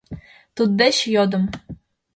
Туддеч 0.55 0.97
йодым: 1.13 1.43